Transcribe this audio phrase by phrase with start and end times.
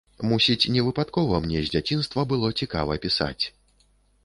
[0.29, 3.43] Мусіць, невыпадкова мне з дзяцінства было цікава пісаць.